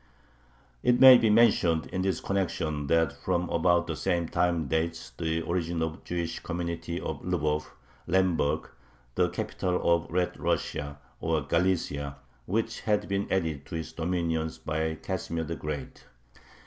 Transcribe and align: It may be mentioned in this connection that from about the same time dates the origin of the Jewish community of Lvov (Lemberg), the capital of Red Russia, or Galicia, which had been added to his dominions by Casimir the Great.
It 0.81 0.99
may 0.99 1.15
be 1.19 1.29
mentioned 1.29 1.85
in 1.93 2.01
this 2.01 2.21
connection 2.21 2.87
that 2.87 3.13
from 3.13 3.47
about 3.51 3.85
the 3.85 3.95
same 3.95 4.27
time 4.27 4.67
dates 4.67 5.11
the 5.11 5.43
origin 5.43 5.83
of 5.83 5.91
the 5.91 5.99
Jewish 6.03 6.39
community 6.39 6.99
of 6.99 7.21
Lvov 7.21 7.67
(Lemberg), 8.07 8.67
the 9.13 9.29
capital 9.29 9.79
of 9.93 10.09
Red 10.09 10.39
Russia, 10.39 10.97
or 11.19 11.41
Galicia, 11.41 12.17
which 12.47 12.79
had 12.81 13.07
been 13.07 13.27
added 13.31 13.67
to 13.67 13.75
his 13.75 13.93
dominions 13.93 14.57
by 14.57 14.95
Casimir 14.95 15.43
the 15.43 15.55
Great. 15.55 16.03